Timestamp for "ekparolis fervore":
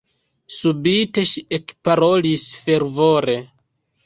1.59-3.39